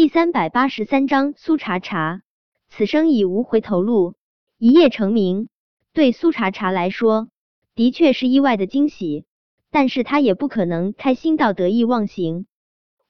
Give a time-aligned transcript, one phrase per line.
[0.00, 2.22] 第三百八十三章苏茶茶，
[2.70, 4.14] 此生已无回头路，
[4.56, 5.50] 一夜成名，
[5.92, 7.28] 对苏茶茶来说，
[7.74, 9.26] 的确是意外的惊喜。
[9.70, 12.46] 但是他也不可能开心到得意忘形。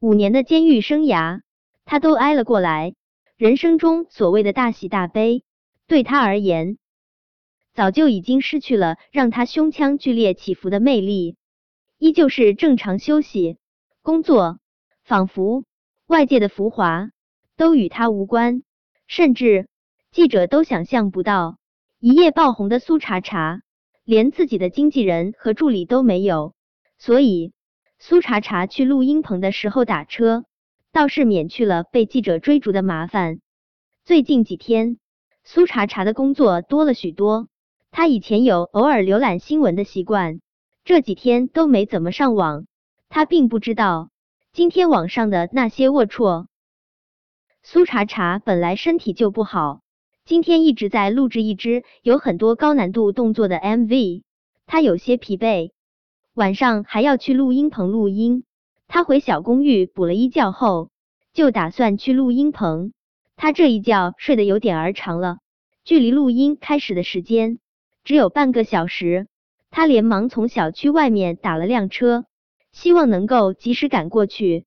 [0.00, 1.42] 五年的监狱生涯，
[1.84, 2.96] 他都挨了过来。
[3.36, 5.44] 人生中所谓的大喜大悲，
[5.86, 6.76] 对他而言，
[7.72, 11.36] 早就已经失去了让他胸腔剧烈起伏的魅力。
[11.98, 13.58] 依旧是正常休息、
[14.02, 14.58] 工作，
[15.04, 15.62] 仿佛
[16.10, 17.10] 外界的浮华
[17.56, 18.64] 都与他无关。
[19.06, 19.68] 甚至
[20.10, 21.58] 记者都想象不到，
[22.00, 23.62] 一夜爆红的苏茶茶。
[24.02, 26.54] 连自己的经纪人和助理都没有，
[26.98, 27.52] 所以
[28.00, 30.44] 苏茶茶去录音棚的时候打车，
[30.90, 33.38] 倒是免去了被记者追逐的麻烦。
[34.04, 34.98] 最近几天，
[35.44, 37.46] 苏茶茶的工作多了许多。
[37.92, 40.40] 他以前有偶尔浏览新闻的习惯，
[40.84, 42.66] 这几天都没怎么上网。
[43.08, 44.10] 他并不知道
[44.52, 46.46] 今天网上的那些龌龊。
[47.62, 49.80] 苏茶茶本来身体就不好。
[50.24, 54.22] 今天一直在录制一支有很多高难度动作的 MV，
[54.66, 55.70] 他有些疲惫。
[56.34, 58.42] 晚上还要去录音棚录音。
[58.88, 60.90] 他回小公寓补了一觉后，
[61.32, 62.92] 就打算去录音棚。
[63.36, 65.38] 他这一觉睡得有点儿长了，
[65.84, 67.60] 距离录音开始的时间
[68.02, 69.28] 只有半个小时。
[69.70, 72.24] 他连忙从小区外面打了辆车，
[72.72, 74.66] 希望能够及时赶过去。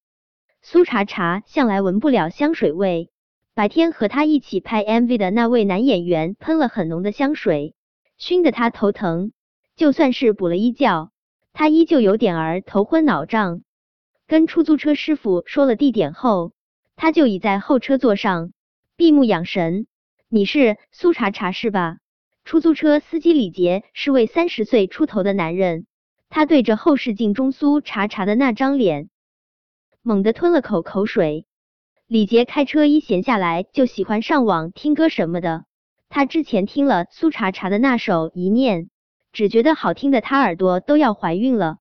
[0.61, 3.09] 苏茶茶向来闻不了香水味。
[3.55, 7.75] 白天和他一起拍 MV 的那位男演员喷了很浓的香水，
[8.17, 9.31] 熏得他头疼。
[9.75, 11.11] 就算是补了一觉，
[11.53, 13.61] 他依旧有点儿头昏脑胀。
[14.25, 16.53] 跟出租车师傅说了地点后，
[16.95, 18.53] 他就倚在后车座上
[18.95, 19.85] 闭目养神。
[20.29, 21.97] 你是苏茶茶是吧？
[22.43, 25.85] 出租车司机李杰是位三十岁出头的男人，
[26.35, 29.07] 他对着后视镜中苏茶茶的那张脸，
[30.01, 31.45] 猛地吞了口口水。
[32.07, 35.65] 李杰开车一闲下来就喜欢上网听歌什么的。
[36.09, 38.85] 他之前听了苏茶茶的那首《一念》，
[39.31, 41.77] 只觉得好听的他耳朵都要怀孕了。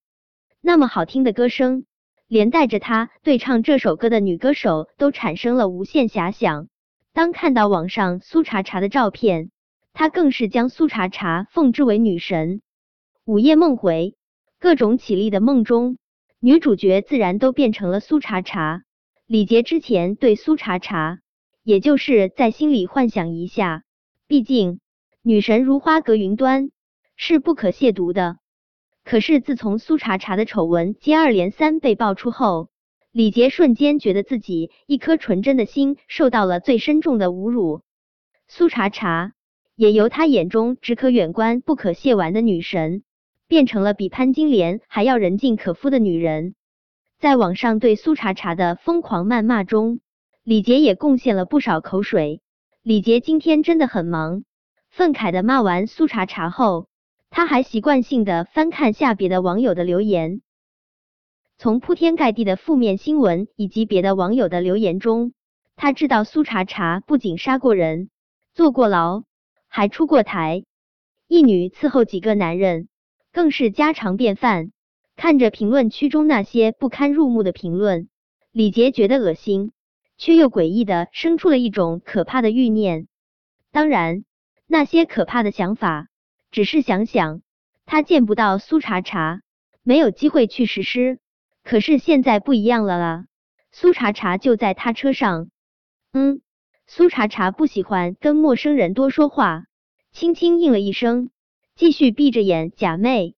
[0.60, 1.86] 那么好听的歌声，
[2.28, 6.68] 连带着他对唱这首歌的女歌手都产生了无限遐想。
[7.14, 9.50] 当看到网上苏茶茶的照片，
[9.94, 12.60] 他更是将苏茶茶奉之为女神。
[13.24, 14.14] 午夜梦回，
[14.62, 15.98] 各种绮丽的梦中，
[16.38, 18.84] 女主角自然都变成了苏茶茶。
[19.26, 21.18] 李杰之前对苏茶茶，
[21.64, 23.82] 也就是在心里幻想一下，
[24.28, 24.78] 毕竟
[25.20, 26.70] 女神如花隔云端，
[27.16, 28.36] 是不可亵渎的。
[29.02, 32.68] 可是自从苏茶茶的丑闻接二连三被爆出后，
[33.10, 37.80] 李杰瞬间觉得自己一颗纯真的心受到了最深重的侮辱。
[38.46, 39.32] 苏茶茶
[39.74, 43.02] 也由他眼中只可远观不可亵玩的女神，
[43.52, 46.54] 变成了比潘金莲还要人尽可夫的女人。
[47.18, 50.00] 在网上对苏茶茶的疯狂谩骂中，
[50.42, 52.40] 李杰也贡献了不少口水。
[52.82, 54.44] 李杰今天真的很忙，
[54.88, 56.86] 愤慨的骂完苏茶茶后，
[57.28, 60.40] 他还习惯性的翻看下别的网友的留言。
[61.58, 65.34] 从铺天盖地的负面新闻以及别的网友的留言中，
[65.76, 68.08] 他知道苏茶茶不仅杀过人、
[68.54, 69.24] 坐过牢，
[69.68, 70.64] 还出过台，
[71.28, 72.88] 一女伺候几个男人，
[73.32, 74.72] 更是家常便饭。
[75.16, 78.08] 看着评论区中那些不堪入目的评论，
[78.50, 79.72] 李杰觉得恶心，
[80.16, 83.08] 却又诡异的生出了一种可怕的欲念。
[83.70, 84.24] 当然，
[84.66, 86.08] 那些可怕的想法
[86.50, 87.42] 只是想想，
[87.84, 89.42] 他见不到苏茶茶，
[89.82, 91.18] 没有机会去实施。
[91.62, 93.26] 可是现在不一样了啦，
[93.70, 95.48] 苏茶茶就在他车上。
[96.12, 96.40] 嗯，
[96.86, 99.66] 苏茶茶不喜欢跟陌生人多说话，
[100.10, 101.30] 轻轻应了一声，
[101.82, 103.34] 继续闭着眼假寐。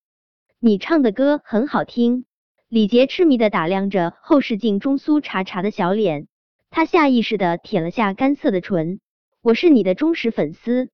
[0.61, 2.27] 你唱的歌很好听，
[2.69, 6.29] 李杰痴迷的打量着后视镜中苏茶茶的小脸，
[6.69, 9.01] 他下意识的舔了下干涩的唇。
[9.41, 10.91] 我是你的忠实粉丝。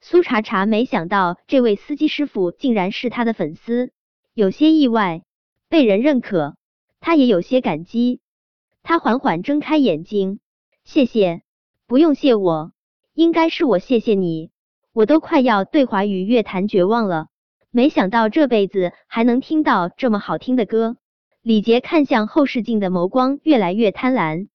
[0.00, 3.92] 苏茶茶没想到这位司机师傅竟然是他的粉丝，
[4.32, 5.20] 有些意外，
[5.68, 6.54] 被人认可，
[7.00, 8.20] 他也有些感激。
[8.82, 10.40] 他缓缓睁开眼睛，
[10.84, 11.42] 谢谢，
[11.86, 12.72] 不用谢我，
[13.12, 14.48] 应该是我谢谢你，
[14.98, 17.28] 我都快要对华语乐坛绝望了。
[17.70, 20.96] 没想到这辈子还能听到这么好听的歌。
[21.40, 24.48] 李杰看向后视镜的眸光越来越贪婪，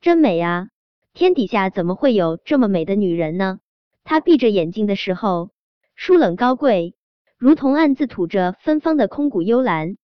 [0.00, 0.70] 真美啊！
[1.14, 3.60] 天底下怎么会有这么美的女人呢？
[4.02, 5.50] 他闭着眼睛的时候，
[5.94, 6.96] 疏冷高贵，
[7.38, 9.94] 如同暗自吐着芬芳的空谷幽兰；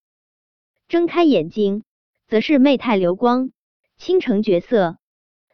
[0.86, 1.82] 睁开眼睛，
[2.28, 3.50] 则是媚态流光，
[3.98, 4.98] 倾城绝色。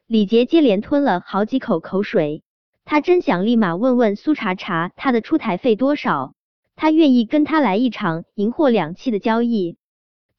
[0.07, 2.43] 李杰接连吞了好几口口水，
[2.91, 6.33] 他真想立马问问苏茶茶，他的出台费多少？
[6.75, 9.77] 他愿意跟他来一场银货两讫的交易，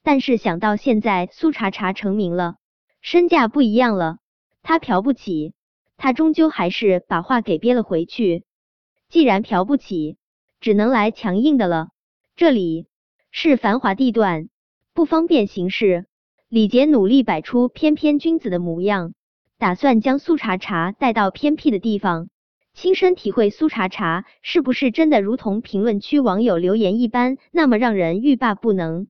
[0.01, 2.55] 但是想到现在苏茶茶成名了，
[3.01, 4.17] 身价不一样了，
[4.63, 5.53] 他嫖不起，
[5.95, 8.45] 他终究还是把话给憋了回去。
[9.09, 10.17] 既然嫖不起，
[10.59, 11.89] 只能来强硬的了。
[12.35, 12.87] 这里
[13.29, 14.49] 是繁华地段，
[14.95, 16.07] 不方便行事。
[16.47, 19.13] 李杰努力摆出翩翩君子的模样，
[19.59, 22.27] 打算将苏茶茶带到偏僻的地方，
[22.81, 29.07] 亲身体会苏茶茶是不是真的如同评论区网友留言一般，那么让人欲罢不能。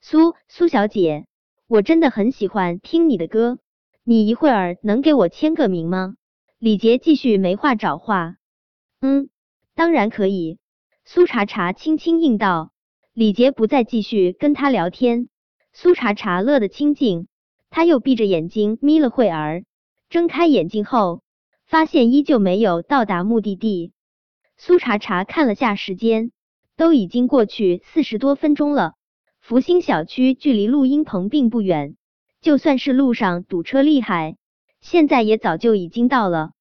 [0.00, 1.26] 苏苏小姐，
[1.68, 3.60] 我真的很喜欢听你的歌，
[4.02, 6.16] 你一会儿能给我签个名吗？
[6.58, 8.38] 李杰继续没话找话。
[9.00, 9.28] 嗯，
[9.76, 10.58] 当然可以。
[11.04, 12.72] 苏茶茶轻轻应道。
[13.12, 15.28] 李杰不再继续跟他聊天。
[15.72, 17.28] 苏茶茶乐得清静，
[17.70, 19.62] 他又闭着眼睛眯了会儿，
[20.08, 21.22] 睁开眼睛后，
[21.66, 23.92] 发现依旧没有到达目的地。
[24.56, 26.30] 苏茶茶看了下时间，
[26.76, 28.94] 都已经过去四十多分钟了。
[29.40, 31.96] 福星小区距离录音棚并不远，
[32.40, 34.36] 就算是路上堵车厉害，
[34.80, 36.52] 现在也早就已经到了。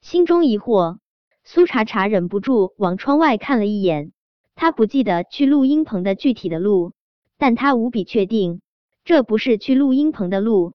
[0.00, 0.98] 心中疑惑，
[1.44, 4.12] 苏茶茶忍不住往窗外看了一眼，
[4.56, 6.92] 他不记得去录音棚的具体的路。
[7.38, 8.60] 但他无比确定，
[9.04, 10.74] 这不是去录音棚的路。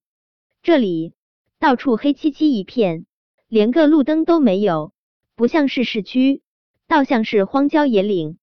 [0.64, 1.14] 这里
[1.60, 3.06] 到处黑漆漆一片，
[3.48, 4.92] 连个路灯都没有，
[5.36, 6.42] 不像是市区，
[6.88, 8.38] 倒像是荒郊野岭。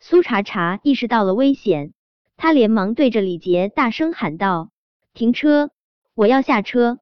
[0.00, 1.92] 苏茶茶意识到了危险，
[2.36, 4.70] 他连忙对着李杰大声喊道
[5.14, 5.70] ：“停车！
[6.14, 6.98] 我要下车！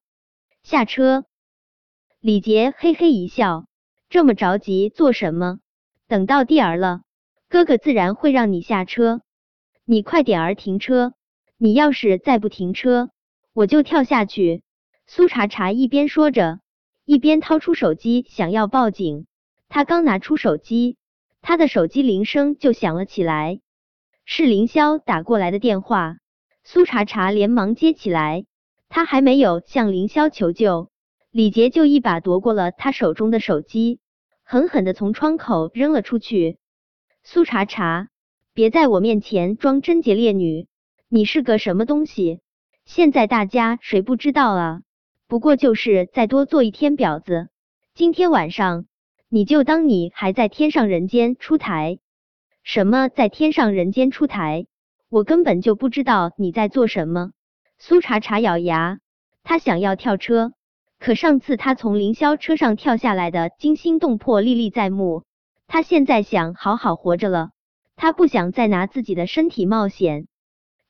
[0.62, 1.24] 下车！”
[2.20, 3.66] 李杰嘿嘿一笑
[4.10, 5.60] ：“这么着急做什么？
[6.08, 7.00] 等到地儿了，
[7.48, 9.22] 哥哥自然会让你下车。”
[9.86, 11.14] 你快点儿停车！
[11.56, 13.10] 你要是再不停车，
[13.54, 14.62] 我就跳下去。
[15.06, 16.60] 苏茶茶一边说着，
[17.10, 19.26] 一边掏出手机想要报警。
[19.68, 20.96] 他刚拿出手机，
[21.42, 23.58] 他的手机铃声就响了起来，
[24.24, 26.18] 是凌霄打过来的电话。
[26.62, 28.44] 苏茶茶连忙接起来，
[28.88, 30.88] 他还没有向凌霄求救，
[31.32, 33.98] 李杰就一把夺过了他手中的手机，
[34.44, 36.58] 狠狠的从窗口扔了出去。
[37.24, 38.06] 苏茶茶。
[38.54, 40.68] 别在我面前装贞洁烈女，
[41.08, 42.38] 你是个什么东西？
[42.84, 44.82] 现在大家谁不知道啊？
[45.30, 47.50] 不过就是再多做一天婊子，
[47.94, 48.86] 今天晚上
[49.28, 52.00] 你就当你还在天上人间出台。
[52.64, 54.66] 什么在天上人间出台？
[55.08, 57.30] 我根本就不知道你在做什么。
[57.78, 58.98] 苏茶茶咬牙，
[59.44, 60.52] 他想要跳车，
[60.98, 65.22] 可上次他从凌霄车上跳下来的惊心动魄历历在目，
[65.68, 67.50] 他现在想好好活着了。
[67.94, 70.26] 他不想再拿自己的身体冒险。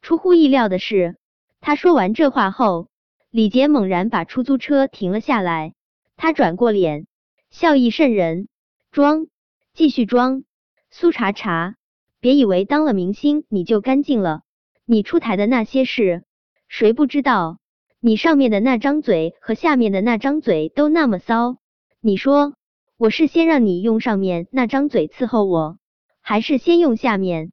[0.01, 1.19] 出乎意料的是，
[1.61, 2.89] 他说完这话后，
[3.31, 5.75] 李杰猛然把出租车停了下来。
[6.17, 7.07] 他转过脸，
[7.49, 8.49] 笑意渗人，
[8.91, 9.29] 装，
[9.73, 10.43] 继续装。
[10.91, 11.77] 苏茶茶，
[12.19, 14.43] 别以为当了明星你就干净了。
[14.85, 16.25] 你出台的那些事，
[16.67, 17.59] 谁不知道？
[18.01, 21.59] 你上面的那张嘴和下面的那张嘴都那么骚。
[22.01, 22.55] 你说，
[22.97, 25.79] 我是先让你用上面那张嘴伺候我？
[26.21, 27.53] 还是先用下面。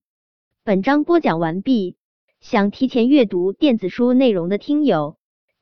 [0.64, 1.98] 本章播讲完毕。
[2.40, 5.18] 想提前阅读电子书内容的听友，